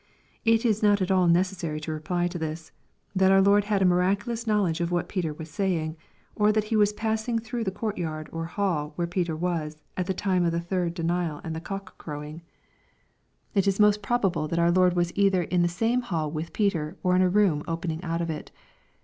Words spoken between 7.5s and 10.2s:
the court yard, or hall, where Peter was, at th«